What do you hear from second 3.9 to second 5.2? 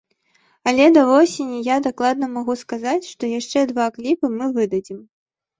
кліпы мы выдадзім.